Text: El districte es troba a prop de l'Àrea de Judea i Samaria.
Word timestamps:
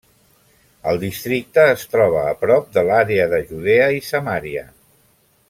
El 0.91 1.01
districte 1.03 1.65
es 1.73 1.83
troba 1.91 2.23
a 2.31 2.33
prop 2.47 2.73
de 2.79 2.85
l'Àrea 2.89 3.29
de 3.35 3.43
Judea 3.53 3.93
i 3.99 4.03
Samaria. 4.09 4.67